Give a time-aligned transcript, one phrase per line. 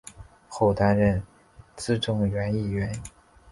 [0.49, 1.21] 后担任
[1.75, 2.91] 资政院议员。